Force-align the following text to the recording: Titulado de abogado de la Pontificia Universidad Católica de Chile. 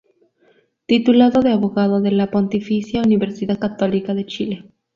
Titulado 0.87 1.43
de 1.43 1.51
abogado 1.51 2.01
de 2.01 2.09
la 2.09 2.31
Pontificia 2.31 3.03
Universidad 3.03 3.59
Católica 3.59 4.15
de 4.15 4.25
Chile. 4.25 4.65